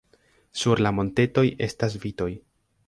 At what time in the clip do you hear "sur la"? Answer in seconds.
0.61-0.93